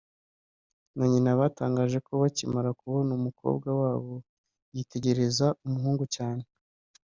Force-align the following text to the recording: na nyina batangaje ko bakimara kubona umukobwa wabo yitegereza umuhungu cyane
na 0.95 1.05
nyina 1.11 1.39
batangaje 1.39 1.97
ko 2.05 2.11
bakimara 2.21 2.69
kubona 2.79 3.09
umukobwa 3.19 3.69
wabo 3.81 4.13
yitegereza 4.75 5.45
umuhungu 5.65 6.03
cyane 6.15 6.43